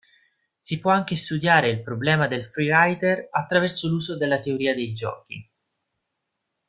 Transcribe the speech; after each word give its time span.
Si 0.57 0.79
può 0.79 0.89
anche 0.89 1.15
studiare 1.15 1.69
il 1.69 1.83
problema 1.83 2.27
del 2.27 2.43
"free-rider" 2.43 3.27
attraverso 3.29 3.87
l'uso 3.87 4.17
della 4.17 4.39
teoria 4.39 4.73
dei 4.73 4.93
giochi. 4.93 5.47